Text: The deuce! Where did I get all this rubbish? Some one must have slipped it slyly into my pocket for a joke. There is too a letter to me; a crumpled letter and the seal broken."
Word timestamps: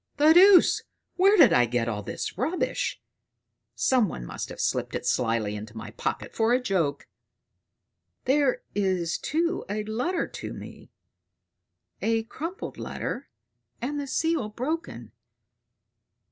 The 0.17 0.33
deuce! 0.33 0.81
Where 1.15 1.37
did 1.37 1.53
I 1.53 1.65
get 1.67 1.87
all 1.87 2.01
this 2.01 2.35
rubbish? 2.35 2.99
Some 3.75 4.09
one 4.09 4.25
must 4.25 4.49
have 4.49 4.59
slipped 4.59 4.95
it 4.95 5.05
slyly 5.05 5.55
into 5.55 5.77
my 5.77 5.91
pocket 5.91 6.33
for 6.33 6.53
a 6.53 6.59
joke. 6.59 7.07
There 8.25 8.63
is 8.73 9.19
too 9.19 9.63
a 9.69 9.83
letter 9.83 10.27
to 10.27 10.53
me; 10.53 10.89
a 12.01 12.23
crumpled 12.23 12.79
letter 12.79 13.29
and 13.79 13.99
the 13.99 14.07
seal 14.07 14.49
broken." 14.49 15.11